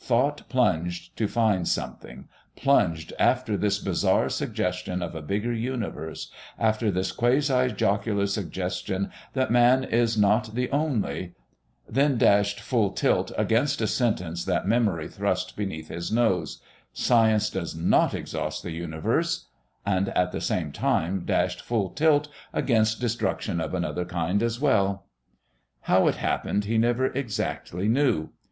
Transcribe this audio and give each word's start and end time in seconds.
Thought 0.00 0.48
plunged 0.48 1.16
to 1.18 1.28
find 1.28 1.68
something 1.68 2.26
plunged 2.56 3.12
after 3.16 3.56
this 3.56 3.78
bizarre 3.78 4.28
suggestion 4.28 5.00
of 5.04 5.14
a 5.14 5.22
bigger 5.22 5.52
universe, 5.52 6.32
after 6.58 6.90
this 6.90 7.12
quasi 7.12 7.68
jocular 7.68 8.26
suggestion 8.26 9.12
that 9.34 9.52
man 9.52 9.84
is 9.84 10.18
not 10.18 10.56
the 10.56 10.68
only 10.72 11.36
then 11.88 12.18
dashed 12.18 12.58
full 12.58 12.90
tilt 12.90 13.30
against 13.38 13.80
a 13.80 13.86
sentence 13.86 14.44
that 14.44 14.66
memory 14.66 15.06
thrust 15.06 15.56
beneath 15.56 15.90
his 15.90 16.10
nose: 16.10 16.60
"Science 16.92 17.48
does 17.48 17.76
not 17.76 18.14
exhaust 18.14 18.64
the 18.64 18.72
Universe" 18.72 19.46
and 19.86 20.08
at 20.08 20.32
the 20.32 20.40
same 20.40 20.72
time 20.72 21.24
dashed 21.24 21.60
full 21.60 21.90
tilt 21.90 22.26
against 22.52 23.00
destruction 23.00 23.60
of 23.60 23.72
another 23.74 24.04
kind 24.04 24.42
as 24.42 24.58
well...! 24.60 25.06
How 25.82 26.08
it 26.08 26.16
happened, 26.16 26.64
he 26.64 26.78
never 26.78 27.06
exactly 27.12 27.86
knew. 27.86 28.30